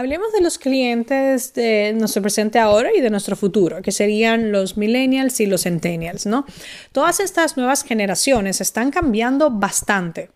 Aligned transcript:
Hablemos 0.00 0.32
de 0.32 0.40
los 0.40 0.56
clientes 0.56 1.52
de 1.52 1.92
nuestro 1.94 2.22
presente 2.22 2.58
ahora 2.58 2.88
y 2.96 3.02
de 3.02 3.10
nuestro 3.10 3.36
futuro, 3.36 3.82
que 3.82 3.92
serían 3.92 4.50
los 4.50 4.78
millennials 4.78 5.38
y 5.40 5.46
los 5.46 5.64
centennials, 5.64 6.24
¿no? 6.24 6.46
Todas 6.92 7.20
estas 7.20 7.58
nuevas 7.58 7.84
generaciones 7.84 8.62
están 8.62 8.90
cambiando 8.90 9.50
bastante 9.50 10.30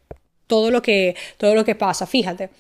todo 0.49 0.71
lo 0.71 0.83
que, 0.83 1.17
todo 1.39 1.55
lo 1.55 1.65
que 1.65 1.75
pasa. 1.75 2.07
Fíjate, 2.07 2.51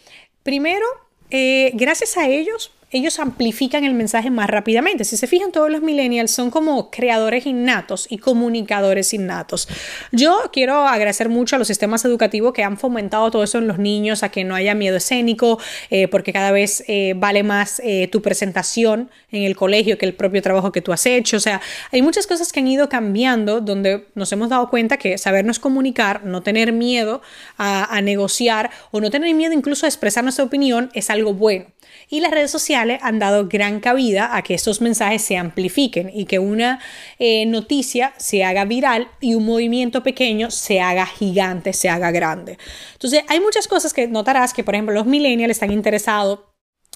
primero, 0.42 0.86
eh, 1.28 1.72
gracias 1.74 2.16
a 2.16 2.26
ellos 2.26 2.72
ellos 2.94 3.18
amplifican 3.18 3.82
el 3.82 3.92
mensaje 3.92 4.30
más 4.30 4.48
rápidamente. 4.48 5.04
Si 5.04 5.16
se 5.16 5.26
fijan, 5.26 5.50
todos 5.50 5.68
los 5.68 5.82
millennials 5.82 6.30
son 6.30 6.52
como 6.52 6.92
creadores 6.92 7.44
innatos 7.44 8.06
y 8.08 8.18
comunicadores 8.18 9.12
innatos. 9.12 9.68
Yo 10.12 10.38
quiero 10.52 10.86
agradecer 10.86 11.28
mucho 11.28 11.56
a 11.56 11.58
los 11.58 11.66
sistemas 11.66 12.04
educativos 12.04 12.52
que 12.52 12.62
han 12.62 12.78
fomentado 12.78 13.32
todo 13.32 13.42
eso 13.42 13.58
en 13.58 13.66
los 13.66 13.80
niños, 13.80 14.22
a 14.22 14.28
que 14.28 14.44
no 14.44 14.54
haya 14.54 14.76
miedo 14.76 14.96
escénico, 14.96 15.58
eh, 15.90 16.06
porque 16.06 16.32
cada 16.32 16.52
vez 16.52 16.84
eh, 16.86 17.14
vale 17.16 17.42
más 17.42 17.82
eh, 17.84 18.08
tu 18.12 18.22
presentación 18.22 19.10
en 19.32 19.42
el 19.42 19.56
colegio 19.56 19.98
que 19.98 20.06
el 20.06 20.14
propio 20.14 20.40
trabajo 20.40 20.70
que 20.70 20.80
tú 20.80 20.92
has 20.92 21.04
hecho. 21.04 21.36
O 21.36 21.40
sea, 21.40 21.60
hay 21.90 22.00
muchas 22.00 22.28
cosas 22.28 22.52
que 22.52 22.60
han 22.60 22.68
ido 22.68 22.88
cambiando 22.88 23.60
donde 23.60 24.06
nos 24.14 24.30
hemos 24.30 24.50
dado 24.50 24.70
cuenta 24.70 24.98
que 24.98 25.18
sabernos 25.18 25.58
comunicar, 25.58 26.24
no 26.24 26.44
tener 26.44 26.72
miedo 26.72 27.22
a, 27.56 27.92
a 27.92 28.00
negociar 28.02 28.70
o 28.92 29.00
no 29.00 29.10
tener 29.10 29.34
miedo 29.34 29.52
incluso 29.52 29.84
a 29.84 29.88
expresar 29.88 30.22
nuestra 30.22 30.44
opinión 30.44 30.90
es 30.94 31.10
algo 31.10 31.34
bueno. 31.34 31.66
Y 32.08 32.20
las 32.20 32.30
redes 32.30 32.50
sociales 32.50 32.83
han 33.02 33.18
dado 33.18 33.48
gran 33.48 33.80
cabida 33.80 34.36
a 34.36 34.42
que 34.42 34.54
estos 34.54 34.80
mensajes 34.80 35.22
se 35.22 35.36
amplifiquen 35.36 36.10
y 36.12 36.26
que 36.26 36.38
una 36.38 36.80
eh, 37.18 37.46
noticia 37.46 38.14
se 38.16 38.44
haga 38.44 38.64
viral 38.64 39.08
y 39.20 39.34
un 39.34 39.44
movimiento 39.44 40.02
pequeño 40.02 40.50
se 40.50 40.80
haga 40.80 41.06
gigante, 41.06 41.72
se 41.72 41.88
haga 41.88 42.10
grande. 42.10 42.58
Entonces, 42.92 43.24
hay 43.28 43.40
muchas 43.40 43.68
cosas 43.68 43.92
que 43.92 44.06
notarás 44.06 44.52
que, 44.52 44.64
por 44.64 44.74
ejemplo, 44.74 44.94
los 44.94 45.06
millennials 45.06 45.52
están 45.52 45.72
interesados 45.72 46.40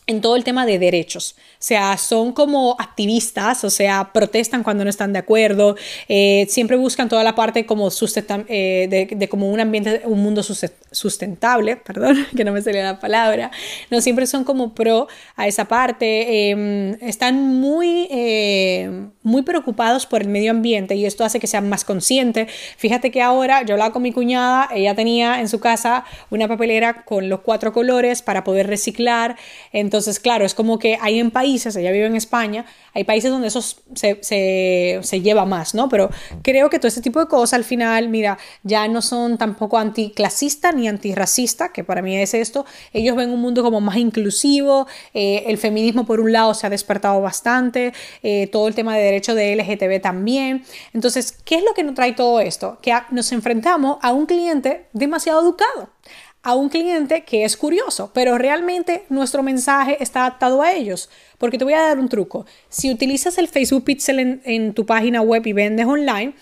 en 0.08 0.22
todo 0.22 0.36
el 0.36 0.42
tema 0.42 0.64
de 0.66 0.78
derechos. 0.78 1.36
O 1.38 1.60
sea, 1.60 1.98
son 1.98 2.32
como 2.32 2.76
activistas, 2.78 3.62
o 3.62 3.68
sea, 3.68 4.10
protestan 4.12 4.62
cuando 4.62 4.82
no 4.84 4.90
están 4.90 5.12
de 5.12 5.18
acuerdo, 5.18 5.76
eh, 6.08 6.46
siempre 6.48 6.78
buscan 6.78 7.10
toda 7.10 7.22
la 7.22 7.34
parte 7.34 7.66
como 7.66 7.90
eh, 8.48 9.06
de, 9.10 9.28
como 9.28 9.50
un 9.50 9.60
ambiente, 9.60 10.02
un 10.04 10.20
mundo 10.20 10.42
sustentable, 10.42 11.76
perdón, 11.86 12.26
que 12.34 12.42
no 12.42 12.52
me 12.52 12.62
salía 12.62 12.84
la 12.84 12.98
palabra, 12.98 13.50
no, 13.90 14.00
siempre 14.00 14.26
son 14.26 14.44
como 14.44 14.74
pro 14.74 15.08
a 15.36 15.46
esa 15.46 15.66
parte, 15.66 16.50
em, 16.50 16.96
están 17.02 17.60
muy, 17.60 18.08
eh, 18.10 19.08
muy 19.22 19.42
preocupados 19.42 20.06
por 20.06 20.22
el 20.22 20.28
medio 20.28 20.52
ambiente 20.52 20.94
y 20.94 21.04
esto 21.04 21.22
hace 21.22 21.38
que 21.38 21.46
sean 21.46 21.68
más 21.68 21.84
conscientes. 21.84 22.50
Fíjate 22.78 23.10
que 23.10 23.20
ahora 23.20 23.62
yo 23.62 23.74
hablaba 23.74 23.92
con 23.92 24.02
mi 24.02 24.12
cuñada, 24.12 24.70
ella 24.72 24.94
tenía 24.94 25.40
en 25.40 25.50
su 25.50 25.60
casa 25.60 26.04
una 26.30 26.48
papelera 26.48 27.04
con 27.04 27.28
los 27.28 27.40
cuatro 27.40 27.74
colores 27.74 28.22
para 28.22 28.42
poder 28.42 28.68
reciclar, 28.68 29.36
entonces 29.72 29.97
entonces, 29.98 30.20
claro, 30.20 30.44
es 30.44 30.54
como 30.54 30.78
que 30.78 30.96
hay 31.00 31.18
en 31.18 31.32
países, 31.32 31.74
ella 31.74 31.90
vive 31.90 32.06
en 32.06 32.14
España, 32.14 32.64
hay 32.94 33.02
países 33.02 33.32
donde 33.32 33.48
eso 33.48 33.60
se, 33.60 35.20
lleva 35.20 35.44
más, 35.44 35.74
¿no? 35.74 35.88
Pero 35.88 36.08
creo 36.42 36.70
que 36.70 36.78
todo 36.78 36.86
este 36.86 37.00
tipo 37.00 37.18
de 37.18 37.26
cosas 37.26 37.54
al 37.54 37.64
final, 37.64 38.08
mira, 38.08 38.38
ya 38.62 38.86
no 38.86 39.02
son 39.02 39.38
tampoco 39.38 39.76
anticlasista 39.76 40.70
ni 40.70 40.86
antirracista, 40.86 41.72
que 41.72 41.82
para 41.82 42.00
mí 42.00 42.16
es 42.16 42.32
esto. 42.32 42.64
Ellos 42.92 43.16
ven 43.16 43.30
un 43.30 43.40
mundo 43.40 43.64
como 43.64 43.80
más 43.80 43.96
inclusivo, 43.96 44.86
eh, 45.14 45.42
el 45.48 45.58
feminismo 45.58 46.06
por 46.06 46.20
un 46.20 46.30
lado 46.30 46.54
se 46.54 46.68
ha 46.68 46.70
despertado 46.70 47.20
bastante, 47.20 47.92
eh, 48.22 48.46
todo 48.52 48.68
el 48.68 48.76
tema 48.76 48.96
de 48.96 49.02
derecho 49.02 49.34
de 49.34 49.56
LGTB 49.56 50.00
también. 50.00 50.64
Entonces, 50.94 51.32
¿qué 51.44 51.56
es 51.56 51.64
lo 51.64 51.74
que 51.74 51.82
nos 51.82 51.96
trae 51.96 52.12
todo 52.12 52.38
esto? 52.38 52.78
Que 52.80 52.94
nos 53.10 53.32
enfrentamos 53.32 53.98
a 54.00 54.12
un 54.12 54.26
cliente 54.26 54.86
demasiado 54.92 55.40
educado 55.40 55.90
a 56.42 56.54
un 56.54 56.68
cliente 56.68 57.24
que 57.24 57.44
es 57.44 57.56
curioso, 57.56 58.10
pero 58.14 58.38
realmente 58.38 59.04
nuestro 59.08 59.42
mensaje 59.42 60.02
está 60.02 60.20
adaptado 60.20 60.62
a 60.62 60.72
ellos. 60.72 61.10
Porque 61.38 61.58
te 61.58 61.64
voy 61.64 61.74
a 61.74 61.82
dar 61.82 61.98
un 61.98 62.08
truco. 62.08 62.46
Si 62.68 62.90
utilizas 62.90 63.38
el 63.38 63.48
Facebook 63.48 63.84
Pixel 63.84 64.40
en, 64.44 64.74
tu 64.74 64.86
página 64.86 65.20
web 65.20 65.46
y 65.46 65.52
vendes 65.52 65.86
online, 65.86 66.34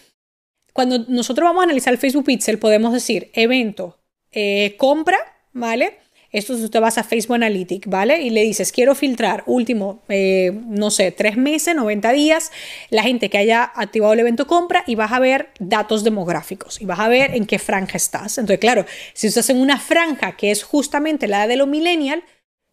cuando 0.72 0.98
nosotros 1.08 1.48
vamos 1.48 1.62
a 1.62 1.64
analizar 1.64 1.92
el 1.92 1.98
Facebook 1.98 2.24
Pixel, 2.24 2.58
podemos 2.58 2.92
decir 2.92 3.30
evento, 3.34 3.98
eh, 4.30 4.76
compra, 4.78 5.18
¿vale? 5.52 5.98
Esto 6.36 6.52
es 6.52 6.60
usted 6.60 6.82
vas 6.82 6.98
a 6.98 7.02
Facebook 7.02 7.36
Analytics, 7.36 7.88
¿vale? 7.88 8.20
Y 8.20 8.28
le 8.28 8.42
dices, 8.42 8.70
quiero 8.70 8.94
filtrar 8.94 9.42
último, 9.46 10.02
eh, 10.10 10.52
no 10.66 10.90
sé, 10.90 11.10
tres 11.10 11.38
meses, 11.38 11.74
90 11.74 12.12
días, 12.12 12.52
la 12.90 13.02
gente 13.02 13.30
que 13.30 13.38
haya 13.38 13.72
activado 13.74 14.12
el 14.12 14.20
evento 14.20 14.46
compra 14.46 14.84
y 14.86 14.96
vas 14.96 15.12
a 15.12 15.18
ver 15.18 15.48
datos 15.60 16.04
demográficos 16.04 16.78
y 16.82 16.84
vas 16.84 17.00
a 17.00 17.08
ver 17.08 17.34
en 17.34 17.46
qué 17.46 17.58
franja 17.58 17.96
estás. 17.96 18.36
Entonces, 18.36 18.58
claro, 18.58 18.84
si 19.14 19.28
estás 19.28 19.48
en 19.48 19.56
una 19.56 19.80
franja 19.80 20.36
que 20.36 20.50
es 20.50 20.62
justamente 20.62 21.26
la 21.26 21.46
de 21.46 21.56
los 21.56 21.68
millennial 21.68 22.22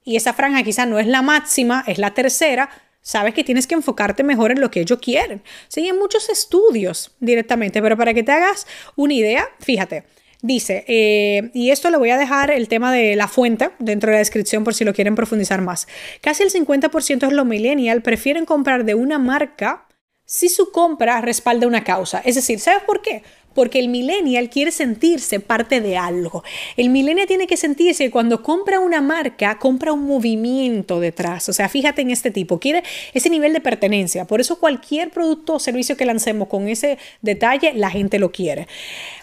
y 0.03 0.17
esa 0.17 0.33
franja 0.33 0.61
quizá 0.63 0.85
no 0.85 0.99
es 0.99 1.07
la 1.07 1.21
máxima, 1.21 1.85
es 1.87 1.99
la 1.99 2.13
tercera, 2.13 2.69
sabes 2.99 3.33
que 3.33 3.45
tienes 3.45 3.65
que 3.65 3.75
enfocarte 3.75 4.23
mejor 4.23 4.51
en 4.51 4.59
lo 4.59 4.71
que 4.71 4.81
ellos 4.81 4.99
quieren. 4.99 5.41
Sí, 5.69 5.85
hay 5.85 5.93
muchos 5.93 6.27
estudios 6.27 7.11
directamente, 7.21 7.81
pero 7.81 7.95
para 7.95 8.13
que 8.13 8.23
te 8.23 8.33
hagas 8.33 8.67
una 8.97 9.13
idea, 9.13 9.47
fíjate, 9.61 10.03
Dice, 10.45 10.83
eh, 10.89 11.51
y 11.53 11.71
esto 11.71 11.89
le 11.89 11.95
voy 11.95 12.09
a 12.09 12.17
dejar 12.17 12.51
el 12.51 12.67
tema 12.67 12.91
de 12.91 13.15
la 13.15 13.29
fuente 13.29 13.69
dentro 13.79 14.09
de 14.09 14.15
la 14.15 14.19
descripción 14.19 14.65
por 14.65 14.73
si 14.73 14.83
lo 14.83 14.93
quieren 14.93 15.15
profundizar 15.15 15.61
más. 15.61 15.87
Casi 16.19 16.43
el 16.43 16.51
50% 16.51 17.29
de 17.29 17.33
los 17.33 17.45
millennials 17.45 18.03
prefieren 18.03 18.43
comprar 18.43 18.83
de 18.83 18.93
una 18.93 19.19
marca 19.19 19.87
si 20.25 20.49
su 20.49 20.69
compra 20.73 21.21
respalda 21.21 21.65
una 21.65 21.85
causa. 21.85 22.21
Es 22.25 22.35
decir, 22.35 22.59
¿sabes 22.59 22.83
por 22.83 23.01
qué? 23.01 23.23
Porque 23.53 23.79
el 23.79 23.87
millennial 23.87 24.49
quiere 24.49 24.71
sentirse 24.71 25.39
parte 25.39 25.81
de 25.81 25.97
algo. 25.97 26.43
El 26.77 26.89
millennial 26.89 27.27
tiene 27.27 27.47
que 27.47 27.57
sentirse 27.57 28.05
que 28.05 28.11
cuando 28.11 28.41
compra 28.41 28.79
una 28.79 29.01
marca, 29.01 29.59
compra 29.59 29.93
un 29.93 30.05
movimiento 30.05 30.99
detrás. 30.99 31.49
O 31.49 31.53
sea, 31.53 31.69
fíjate 31.69 32.01
en 32.01 32.11
este 32.11 32.31
tipo, 32.31 32.59
quiere 32.59 32.83
ese 33.13 33.29
nivel 33.29 33.53
de 33.53 33.61
pertenencia. 33.61 34.25
Por 34.25 34.41
eso 34.41 34.59
cualquier 34.59 35.09
producto 35.09 35.55
o 35.55 35.59
servicio 35.59 35.97
que 35.97 36.05
lancemos 36.05 36.47
con 36.47 36.67
ese 36.67 36.97
detalle, 37.21 37.73
la 37.73 37.89
gente 37.89 38.19
lo 38.19 38.31
quiere. 38.31 38.67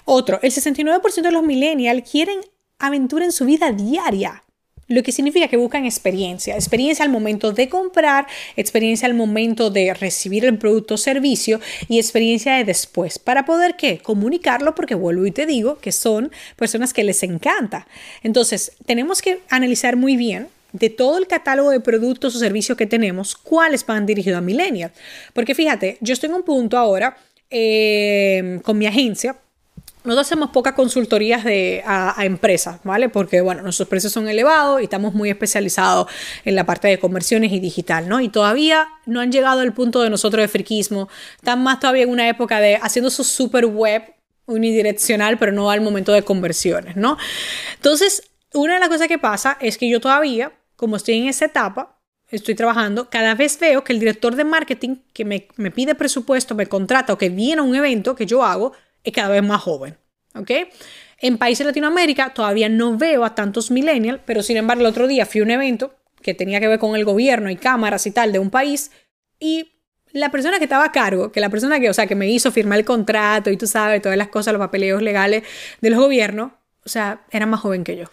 Otro, 0.05 0.39
el 0.43 0.51
69% 0.51 1.23
de 1.23 1.31
los 1.31 1.43
millennials 1.43 2.09
quieren 2.09 2.41
aventura 2.79 3.25
en 3.25 3.33
su 3.33 3.45
vida 3.45 3.73
diaria 3.73 4.43
lo 4.91 5.05
que 5.05 5.13
significa 5.13 5.47
que 5.47 5.57
buscan 5.57 5.87
experiencia, 5.87 6.57
experiencia 6.57 7.05
al 7.05 7.13
momento 7.13 7.53
de 7.53 7.69
comprar, 7.69 8.27
experiencia 8.57 9.07
al 9.07 9.15
momento 9.15 9.71
de 9.71 9.95
recibir 9.95 10.45
el 10.45 10.59
producto 10.59 10.95
o 10.95 10.99
servicio 10.99 11.61
y 11.89 11.99
experiencia 11.99 12.57
de 12.57 12.65
después, 12.65 13.21
para 13.21 13.45
poder 13.45 13.77
qué? 13.77 13.99
Comunicarlo, 13.99 14.75
porque 14.75 14.97
vuelvo 14.97 15.25
y 15.27 15.31
te 15.31 15.47
digo 15.47 15.79
que 15.79 15.93
son 15.93 16.33
personas 16.57 16.93
que 16.93 17.05
les 17.05 17.23
encanta. 17.23 17.87
Entonces, 18.25 18.73
tenemos 18.85 19.23
que 19.23 19.41
analizar 19.49 19.95
muy 19.95 20.17
bien 20.17 20.49
de 20.73 20.91
todo 20.91 21.19
el 21.19 21.29
catálogo 21.29 21.71
de 21.71 21.79
productos 21.79 22.35
o 22.35 22.39
servicios 22.41 22.77
que 22.77 22.87
tenemos, 22.87 23.37
cuáles 23.37 23.87
van 23.87 24.07
dirigidos 24.07 24.39
a 24.39 24.41
millennials. 24.41 24.93
Porque 25.33 25.55
fíjate, 25.55 25.99
yo 26.01 26.15
estoy 26.15 26.31
en 26.31 26.35
un 26.35 26.43
punto 26.43 26.77
ahora 26.77 27.17
eh, 27.49 28.59
con 28.65 28.77
mi 28.77 28.87
agencia, 28.87 29.37
nosotros 30.03 30.27
hacemos 30.27 30.51
pocas 30.51 30.73
consultorías 30.73 31.45
de, 31.45 31.83
a, 31.87 32.15
empresas, 32.25 32.81
¿vale? 32.85 33.09
Porque, 33.09 33.43
bueno, 33.43 33.63
nuestros 33.63 33.89
precios 33.89 34.13
son 34.13 34.29
elevados 34.29 34.81
y 34.81 34.85
estamos 34.85 35.13
muy 35.13 35.29
especializados 35.29 36.09
en 36.45 36.55
la 36.55 36.65
parte 36.65 36.89
de 36.89 36.99
conversiones 36.99 37.53
y 37.53 37.61
digital, 37.61 38.09
¿no? 38.09 38.21
Y 38.21 38.31
todavía 38.31 38.89
no 39.05 39.21
han 39.21 39.31
llegado 39.31 39.61
al 39.61 39.75
punto 39.75 40.01
de 40.01 40.09
nosotros 40.09 40.41
de 40.43 40.49
friquismo. 40.49 41.09
Están 41.37 41.63
más 41.63 41.81
todavía 41.81 42.05
en 42.05 42.11
una 42.11 42.29
época 42.29 42.61
de 42.61 42.77
haciendo 42.77 43.11
su 43.11 43.25
super 43.25 43.67
web 43.67 44.03
unidireccional, 44.47 45.39
pero 45.39 45.53
no 45.53 45.71
al 45.71 45.83
momento 45.83 46.13
de 46.13 46.23
conversiones, 46.23 46.97
¿no? 46.97 47.19
Entonces, 47.77 48.31
una 48.55 48.75
de 48.75 48.81
las 48.81 48.89
cosas 48.89 49.07
que 49.07 49.19
pasa 49.19 49.59
es 49.61 49.77
que 49.77 49.89
yo 49.89 50.01
todavía, 50.01 50.53
como 50.77 50.97
estoy 50.97 51.19
en 51.19 51.29
esa 51.29 51.45
etapa, 51.45 51.99
estoy 52.31 52.55
trabajando, 52.55 53.11
cada 53.11 53.35
vez 53.35 53.59
veo 53.59 53.85
que 53.85 53.93
el 53.93 54.01
director 54.01 54.35
de 54.35 54.45
marketing 54.45 54.97
que 55.13 55.25
me, 55.25 55.47
me 55.57 55.71
pide 55.71 55.95
presupuesto, 55.95 56.55
me 56.55 56.67
contrata 56.67 57.13
o 57.13 57.19
que 57.19 57.29
viene 57.29 57.61
a 57.61 57.65
un 57.65 57.75
evento 57.75 58.15
que 58.15 58.25
yo 58.27 58.43
hago, 58.43 58.73
es 59.05 59.13
cada 59.13 59.29
vez 59.31 59.43
más 59.43 59.61
joven. 59.63 59.97
¿Ok? 60.35 60.51
En 61.19 61.39
países 61.39 61.61
de 61.61 61.71
Latinoamérica 61.71 62.33
todavía 62.33 62.69
no 62.69 62.97
veo 62.97 63.25
a 63.25 63.35
tantos 63.35 63.71
millennials, 63.71 64.21
pero 64.25 64.43
sin 64.43 64.57
embargo 64.57 64.83
el 64.83 64.87
otro 64.87 65.07
día 65.07 65.27
fui 65.27 65.41
a 65.41 65.45
un 65.45 65.51
evento 65.51 65.95
que 66.23 66.35
tenía 66.35 66.61
que 66.61 66.69
ver 66.69 66.79
con 66.79 66.97
el 66.97 67.05
gobierno 67.05 67.51
y 67.51 67.57
cámaras 67.57 68.07
y 68.07 68.11
tal 68.11 68.33
de 68.33 68.39
un 68.39 68.51
país 68.51 68.91
y 69.39 69.73
la 70.13 70.31
persona 70.31 70.59
que 70.59 70.65
estaba 70.65 70.85
a 70.85 70.93
cargo, 70.93 71.31
que 71.31 71.41
la 71.41 71.51
persona 71.51 71.79
que, 71.79 71.89
o 71.89 71.95
sea, 71.95 72.07
que 72.07 72.15
me 72.15 72.29
hizo 72.29 72.51
firmar 72.51 72.79
el 72.79 72.85
contrato 72.85 73.51
y 73.51 73.57
tú 73.57 73.67
sabes, 73.67 74.03
todas 74.03 74.19
las 74.19 74.29
cosas, 74.29 74.53
los 74.53 74.61
papeleos 74.61 75.03
legales 75.03 75.45
de 75.81 75.91
los 75.91 76.01
gobiernos, 76.01 76.53
o 76.85 76.89
sea, 76.89 77.25
era 77.31 77.47
más 77.47 77.61
joven 77.61 77.85
que 77.85 77.97
yo. 77.97 78.07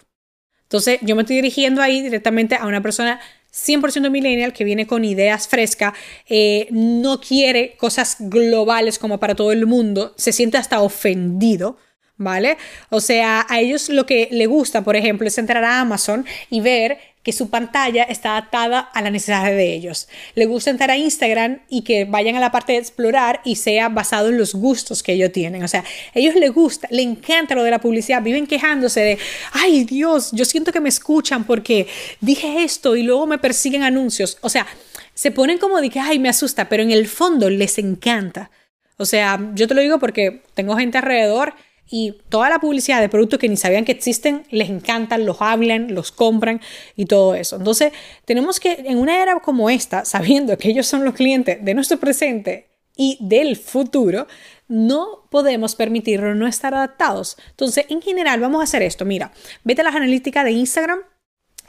Entonces 0.62 0.98
yo 1.02 1.16
me 1.16 1.22
estoy 1.22 1.36
dirigiendo 1.36 1.82
ahí 1.82 2.02
directamente 2.02 2.54
a 2.54 2.66
una 2.66 2.82
persona 2.82 3.20
100% 3.52 4.10
millennial 4.10 4.52
que 4.52 4.64
viene 4.64 4.86
con 4.86 5.04
ideas 5.04 5.48
frescas, 5.48 5.94
eh, 6.28 6.68
no 6.70 7.20
quiere 7.20 7.76
cosas 7.76 8.16
globales 8.20 8.98
como 8.98 9.18
para 9.18 9.34
todo 9.34 9.52
el 9.52 9.66
mundo, 9.66 10.14
se 10.16 10.32
siente 10.32 10.56
hasta 10.56 10.80
ofendido. 10.80 11.76
¿Vale? 12.20 12.56
O 12.90 13.00
sea, 13.00 13.46
a 13.48 13.60
ellos 13.60 13.88
lo 13.90 14.04
que 14.04 14.28
le 14.32 14.46
gusta, 14.46 14.82
por 14.82 14.96
ejemplo, 14.96 15.28
es 15.28 15.38
entrar 15.38 15.62
a 15.62 15.78
Amazon 15.78 16.26
y 16.50 16.60
ver 16.60 16.98
que 17.28 17.32
su 17.34 17.50
pantalla 17.50 18.04
está 18.04 18.30
adaptada 18.30 18.78
a 18.80 19.02
la 19.02 19.10
necesidad 19.10 19.44
de 19.44 19.74
ellos. 19.74 20.08
Le 20.34 20.46
gusta 20.46 20.70
entrar 20.70 20.90
a 20.90 20.96
Instagram 20.96 21.58
y 21.68 21.82
que 21.82 22.06
vayan 22.06 22.36
a 22.36 22.40
la 22.40 22.50
parte 22.50 22.72
de 22.72 22.78
explorar 22.78 23.42
y 23.44 23.56
sea 23.56 23.90
basado 23.90 24.30
en 24.30 24.38
los 24.38 24.54
gustos 24.54 25.02
que 25.02 25.12
ellos 25.12 25.30
tienen. 25.30 25.62
O 25.62 25.68
sea, 25.68 25.80
a 25.80 26.18
ellos 26.18 26.34
les 26.36 26.50
gusta, 26.50 26.88
le 26.90 27.02
encanta 27.02 27.54
lo 27.54 27.64
de 27.64 27.70
la 27.70 27.82
publicidad, 27.82 28.22
viven 28.22 28.46
quejándose 28.46 29.00
de, 29.00 29.18
ay 29.52 29.84
Dios, 29.84 30.30
yo 30.32 30.46
siento 30.46 30.72
que 30.72 30.80
me 30.80 30.88
escuchan 30.88 31.44
porque 31.44 31.86
dije 32.22 32.64
esto 32.64 32.96
y 32.96 33.02
luego 33.02 33.26
me 33.26 33.36
persiguen 33.36 33.82
anuncios. 33.82 34.38
O 34.40 34.48
sea, 34.48 34.66
se 35.12 35.30
ponen 35.30 35.58
como 35.58 35.82
de 35.82 35.90
que, 35.90 36.00
ay, 36.00 36.18
me 36.18 36.30
asusta, 36.30 36.70
pero 36.70 36.82
en 36.82 36.92
el 36.92 37.06
fondo 37.08 37.50
les 37.50 37.76
encanta. 37.76 38.50
O 38.96 39.04
sea, 39.04 39.38
yo 39.52 39.68
te 39.68 39.74
lo 39.74 39.82
digo 39.82 39.98
porque 39.98 40.44
tengo 40.54 40.78
gente 40.78 40.96
alrededor 40.96 41.52
y 41.90 42.14
toda 42.28 42.50
la 42.50 42.58
publicidad 42.58 43.00
de 43.00 43.08
productos 43.08 43.38
que 43.38 43.48
ni 43.48 43.56
sabían 43.56 43.84
que 43.84 43.92
existen 43.92 44.44
les 44.50 44.68
encantan, 44.70 45.24
los 45.24 45.40
hablan, 45.40 45.94
los 45.94 46.12
compran 46.12 46.60
y 46.96 47.06
todo 47.06 47.34
eso. 47.34 47.56
Entonces, 47.56 47.92
tenemos 48.24 48.60
que 48.60 48.84
en 48.86 48.98
una 48.98 49.22
era 49.22 49.38
como 49.40 49.70
esta, 49.70 50.04
sabiendo 50.04 50.56
que 50.58 50.68
ellos 50.68 50.86
son 50.86 51.04
los 51.04 51.14
clientes 51.14 51.64
de 51.64 51.74
nuestro 51.74 51.98
presente 51.98 52.68
y 52.96 53.16
del 53.20 53.56
futuro, 53.56 54.26
no 54.66 55.28
podemos 55.30 55.76
permitirnos 55.76 56.36
no 56.36 56.46
estar 56.46 56.74
adaptados. 56.74 57.36
Entonces, 57.50 57.86
en 57.88 58.02
general, 58.02 58.40
vamos 58.40 58.60
a 58.60 58.64
hacer 58.64 58.82
esto. 58.82 59.04
Mira, 59.04 59.32
vete 59.64 59.80
a 59.80 59.84
las 59.84 59.94
analíticas 59.94 60.44
de 60.44 60.50
Instagram 60.50 61.00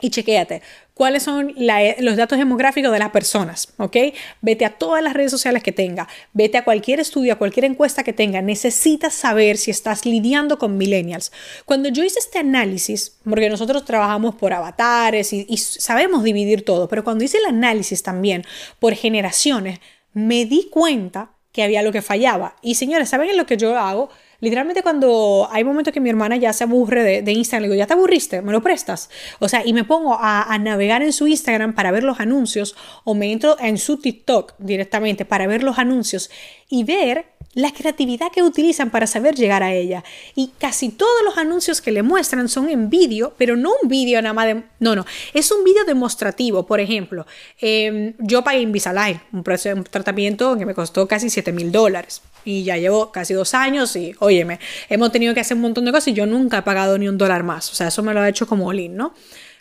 y 0.00 0.10
chequéate 0.10 0.62
cuáles 1.00 1.22
son 1.22 1.54
los 1.56 2.16
datos 2.16 2.36
demográficos 2.36 2.92
de 2.92 2.98
las 2.98 3.08
personas, 3.08 3.72
¿ok? 3.78 3.96
Vete 4.42 4.66
a 4.66 4.76
todas 4.76 5.02
las 5.02 5.14
redes 5.14 5.30
sociales 5.30 5.62
que 5.62 5.72
tenga, 5.72 6.06
vete 6.34 6.58
a 6.58 6.62
cualquier 6.62 7.00
estudio, 7.00 7.32
a 7.32 7.36
cualquier 7.36 7.64
encuesta 7.64 8.04
que 8.04 8.12
tenga, 8.12 8.42
necesitas 8.42 9.14
saber 9.14 9.56
si 9.56 9.70
estás 9.70 10.04
lidiando 10.04 10.58
con 10.58 10.76
millennials. 10.76 11.32
Cuando 11.64 11.88
yo 11.88 12.04
hice 12.04 12.18
este 12.18 12.38
análisis, 12.38 13.16
porque 13.24 13.48
nosotros 13.48 13.86
trabajamos 13.86 14.34
por 14.34 14.52
avatares 14.52 15.32
y, 15.32 15.46
y 15.48 15.56
sabemos 15.56 16.22
dividir 16.22 16.66
todo, 16.66 16.86
pero 16.86 17.02
cuando 17.02 17.24
hice 17.24 17.38
el 17.38 17.46
análisis 17.46 18.02
también 18.02 18.44
por 18.78 18.94
generaciones, 18.94 19.80
me 20.12 20.44
di 20.44 20.68
cuenta 20.70 21.30
que 21.52 21.62
había 21.62 21.82
lo 21.82 21.92
que 21.92 22.02
fallaba. 22.02 22.56
Y 22.60 22.74
señores, 22.74 23.08
¿saben 23.08 23.38
lo 23.38 23.46
que 23.46 23.56
yo 23.56 23.78
hago? 23.78 24.10
Literalmente 24.40 24.82
cuando 24.82 25.48
hay 25.50 25.64
momentos 25.64 25.92
que 25.92 26.00
mi 26.00 26.10
hermana 26.10 26.36
ya 26.36 26.52
se 26.52 26.64
aburre 26.64 27.22
de, 27.22 27.32
Instagram, 27.32 27.62
le 27.62 27.68
digo, 27.68 27.78
ya 27.78 27.86
te 27.86 27.92
aburriste, 27.92 28.42
me 28.42 28.52
lo 28.52 28.62
prestas. 28.62 29.10
O 29.38 29.48
sea, 29.48 29.64
y 29.64 29.72
me 29.72 29.84
pongo 29.84 30.14
a, 30.14 30.52
a, 30.52 30.58
navegar 30.58 31.02
en 31.02 31.12
su 31.12 31.26
Instagram 31.26 31.74
para 31.74 31.90
ver 31.90 32.04
los 32.04 32.20
anuncios 32.20 32.74
o 33.04 33.14
me 33.14 33.30
entro 33.32 33.56
en 33.60 33.78
su 33.78 33.98
TikTok 33.98 34.54
directamente 34.58 35.24
para 35.24 35.46
ver 35.46 35.62
los 35.62 35.78
anuncios 35.78 36.30
y 36.68 36.84
ver 36.84 37.26
la 37.54 37.72
creatividad 37.72 38.30
que 38.32 38.42
utilizan 38.42 38.90
para 38.90 39.06
saber 39.06 39.34
llegar 39.34 39.62
a 39.62 39.74
ella. 39.74 40.04
Y 40.34 40.52
casi 40.58 40.90
todos 40.90 41.22
los 41.24 41.36
anuncios 41.36 41.80
que 41.80 41.90
le 41.90 42.02
muestran 42.02 42.48
son 42.48 42.68
en 42.68 42.90
vídeo, 42.90 43.34
pero 43.38 43.56
no 43.56 43.72
un 43.82 43.88
vídeo 43.88 44.22
nada 44.22 44.32
más 44.32 44.46
de... 44.46 44.62
No, 44.78 44.94
no, 44.94 45.04
es 45.34 45.50
un 45.50 45.64
vídeo 45.64 45.84
demostrativo. 45.84 46.66
Por 46.66 46.80
ejemplo, 46.80 47.26
eh, 47.60 48.14
yo 48.18 48.44
pagué 48.44 48.60
Invisalign, 48.60 49.20
un, 49.32 49.44
un 49.76 49.84
tratamiento 49.84 50.56
que 50.56 50.66
me 50.66 50.74
costó 50.74 51.08
casi 51.08 51.28
7 51.28 51.52
mil 51.52 51.72
dólares. 51.72 52.22
Y 52.44 52.64
ya 52.64 52.76
llevo 52.76 53.12
casi 53.12 53.34
dos 53.34 53.52
años 53.52 53.94
y, 53.96 54.14
óyeme, 54.20 54.60
hemos 54.88 55.12
tenido 55.12 55.34
que 55.34 55.40
hacer 55.40 55.56
un 55.56 55.62
montón 55.62 55.84
de 55.84 55.92
cosas 55.92 56.08
y 56.08 56.12
yo 56.14 56.26
nunca 56.26 56.58
he 56.58 56.62
pagado 56.62 56.96
ni 56.98 57.08
un 57.08 57.18
dólar 57.18 57.42
más. 57.42 57.70
O 57.70 57.74
sea, 57.74 57.88
eso 57.88 58.02
me 58.02 58.14
lo 58.14 58.20
ha 58.20 58.28
hecho 58.28 58.46
como 58.46 58.68
Olin, 58.68 58.96
¿no? 58.96 59.12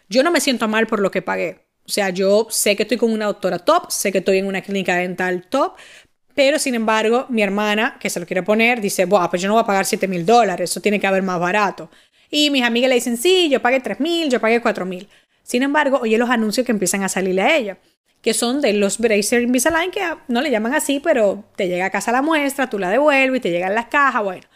Yo 0.07 0.23
no 0.23 0.31
me 0.31 0.39
siento 0.39 0.67
mal 0.67 0.87
por 0.87 0.99
lo 0.99 1.11
que 1.11 1.21
pagué. 1.21 1.65
O 1.85 1.91
sea, 1.91 2.11
yo 2.11 2.47
sé 2.51 2.75
que 2.75 2.83
estoy 2.83 2.97
con 2.97 3.11
una 3.11 3.25
doctora 3.25 3.57
top, 3.57 3.89
sé 3.89 4.11
que 4.11 4.19
estoy 4.19 4.37
en 4.37 4.45
una 4.45 4.61
clínica 4.61 4.95
dental 4.97 5.47
top, 5.49 5.73
pero 6.39 6.57
sin 6.57 6.73
embargo, 6.73 7.25
mi 7.27 7.41
hermana, 7.41 7.97
que 7.99 8.09
se 8.09 8.17
lo 8.17 8.25
quiere 8.25 8.43
poner, 8.43 8.79
dice, 8.79 9.03
Buah, 9.03 9.29
pues 9.29 9.41
yo 9.41 9.49
no 9.49 9.55
voy 9.55 9.63
a 9.63 9.65
pagar 9.65 9.85
7 9.85 10.07
mil 10.07 10.25
dólares, 10.25 10.71
eso 10.71 10.79
tiene 10.79 10.97
que 10.97 11.05
haber 11.05 11.21
más 11.21 11.37
barato. 11.37 11.89
Y 12.31 12.49
mis 12.49 12.63
amigas 12.63 12.87
le 12.87 12.95
dicen, 12.95 13.17
sí, 13.17 13.49
yo 13.49 13.61
pagué 13.61 13.81
3 13.81 13.99
mil, 13.99 14.29
yo 14.29 14.39
pagué 14.39 14.61
4 14.61 14.85
mil. 14.85 15.09
Sin 15.43 15.63
embargo, 15.63 15.99
oye 16.01 16.17
los 16.17 16.29
anuncios 16.29 16.65
que 16.65 16.71
empiezan 16.71 17.03
a 17.03 17.09
salirle 17.09 17.41
a 17.41 17.57
ella, 17.57 17.77
que 18.21 18.33
son 18.33 18.61
de 18.61 18.71
los 18.71 18.99
Bracer 18.99 19.41
Invisalign, 19.41 19.91
que 19.91 19.99
no 20.29 20.41
le 20.41 20.49
llaman 20.49 20.73
así, 20.73 21.01
pero 21.01 21.43
te 21.57 21.67
llega 21.67 21.87
a 21.87 21.89
casa 21.89 22.13
la 22.13 22.21
muestra, 22.21 22.69
tú 22.69 22.79
la 22.79 22.89
devuelves 22.89 23.39
y 23.39 23.41
te 23.41 23.51
llegan 23.51 23.75
las 23.75 23.87
cajas, 23.87 24.23
bueno. 24.23 24.47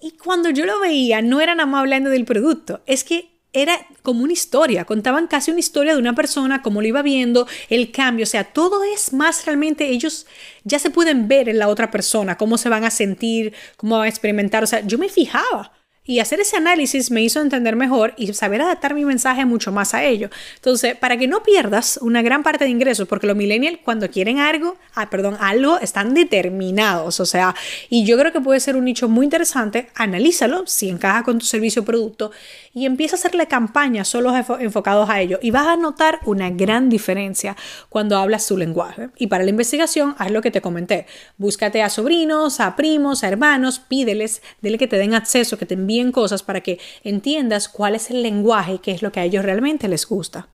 Y 0.00 0.12
cuando 0.12 0.50
yo 0.50 0.64
lo 0.64 0.78
veía, 0.78 1.22
no 1.22 1.40
era 1.40 1.56
nada 1.56 1.66
más 1.66 1.80
hablando 1.80 2.08
del 2.08 2.24
producto, 2.24 2.82
es 2.86 3.02
que 3.02 3.33
era 3.54 3.86
como 4.02 4.24
una 4.24 4.32
historia, 4.32 4.84
contaban 4.84 5.26
casi 5.28 5.50
una 5.50 5.60
historia 5.60 5.94
de 5.94 5.98
una 5.98 6.14
persona, 6.14 6.60
cómo 6.60 6.82
lo 6.82 6.88
iba 6.88 7.02
viendo, 7.02 7.46
el 7.70 7.90
cambio, 7.90 8.24
o 8.24 8.26
sea, 8.26 8.44
todo 8.44 8.84
es 8.84 9.12
más 9.12 9.46
realmente, 9.46 9.88
ellos 9.88 10.26
ya 10.64 10.78
se 10.78 10.90
pueden 10.90 11.28
ver 11.28 11.48
en 11.48 11.58
la 11.58 11.68
otra 11.68 11.90
persona, 11.90 12.36
cómo 12.36 12.58
se 12.58 12.68
van 12.68 12.84
a 12.84 12.90
sentir, 12.90 13.54
cómo 13.76 13.96
van 13.96 14.06
a 14.06 14.08
experimentar, 14.08 14.62
o 14.64 14.66
sea, 14.66 14.80
yo 14.84 14.98
me 14.98 15.08
fijaba 15.08 15.72
y 16.06 16.18
hacer 16.18 16.40
ese 16.40 16.56
análisis 16.56 17.10
me 17.10 17.22
hizo 17.22 17.40
entender 17.40 17.76
mejor 17.76 18.12
y 18.18 18.32
saber 18.34 18.60
adaptar 18.60 18.94
mi 18.94 19.06
mensaje 19.06 19.46
mucho 19.46 19.72
más 19.72 19.94
a 19.94 20.04
ello. 20.04 20.28
Entonces, 20.56 20.96
para 20.96 21.16
que 21.16 21.26
no 21.26 21.42
pierdas 21.42 21.98
una 22.02 22.20
gran 22.20 22.42
parte 22.42 22.64
de 22.64 22.70
ingresos, 22.70 23.08
porque 23.08 23.26
los 23.26 23.36
millennials 23.36 23.78
cuando 23.82 24.10
quieren 24.10 24.38
algo, 24.38 24.76
ah, 24.94 25.08
perdón, 25.08 25.36
algo, 25.40 25.78
están 25.80 26.12
determinados. 26.12 27.20
O 27.20 27.26
sea, 27.26 27.54
y 27.88 28.04
yo 28.04 28.18
creo 28.18 28.32
que 28.32 28.40
puede 28.40 28.60
ser 28.60 28.76
un 28.76 28.84
nicho 28.84 29.08
muy 29.08 29.24
interesante. 29.24 29.88
Analízalo 29.94 30.66
si 30.66 30.90
encaja 30.90 31.22
con 31.22 31.38
tu 31.38 31.46
servicio 31.46 31.82
o 31.82 31.84
producto 31.86 32.32
y 32.74 32.84
empieza 32.84 33.16
a 33.16 33.18
hacerle 33.18 33.46
campañas 33.46 34.06
solo 34.06 34.34
enfocados 34.60 35.08
a 35.08 35.22
ello. 35.22 35.38
Y 35.40 35.52
vas 35.52 35.68
a 35.68 35.76
notar 35.76 36.20
una 36.26 36.50
gran 36.50 36.90
diferencia 36.90 37.56
cuando 37.88 38.18
hablas 38.18 38.44
su 38.44 38.58
lenguaje. 38.58 39.08
Y 39.16 39.28
para 39.28 39.44
la 39.44 39.50
investigación, 39.50 40.14
haz 40.18 40.30
lo 40.30 40.42
que 40.42 40.50
te 40.50 40.60
comenté. 40.60 41.06
Búscate 41.38 41.82
a 41.82 41.88
sobrinos, 41.88 42.60
a 42.60 42.76
primos, 42.76 43.24
a 43.24 43.28
hermanos, 43.28 43.78
pídeles, 43.78 44.42
dile 44.60 44.76
que 44.76 44.86
te 44.86 44.98
den 44.98 45.14
acceso, 45.14 45.56
que 45.56 45.64
te 45.64 45.74
envíen 45.74 45.93
cosas 46.12 46.42
para 46.42 46.60
que 46.60 46.78
entiendas 47.02 47.68
cuál 47.68 47.94
es 47.94 48.10
el 48.10 48.22
lenguaje 48.22 48.78
que 48.78 48.92
es 48.92 49.02
lo 49.02 49.12
que 49.12 49.20
a 49.20 49.24
ellos 49.24 49.44
realmente 49.44 49.88
les 49.88 50.06
gusta. 50.06 50.48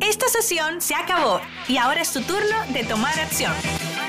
Esta 0.00 0.28
sesión 0.28 0.80
se 0.80 0.94
acabó 0.94 1.40
y 1.68 1.76
ahora 1.76 2.02
es 2.02 2.12
tu 2.12 2.20
turno 2.20 2.56
de 2.72 2.84
tomar 2.84 3.18
acción. 3.18 3.52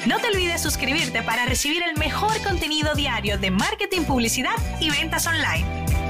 No 0.08 0.20
te 0.20 0.28
olvides 0.28 0.62
suscribirte 0.62 1.24
para 1.24 1.46
recibir 1.46 1.82
el 1.84 1.98
mejor 1.98 2.42
contenido 2.44 2.94
diario 2.96 3.38
de 3.38 3.52
marketing, 3.52 4.02
publicidad 4.02 4.56
y 4.80 4.90
ventas 4.90 5.26
online. 5.26 6.05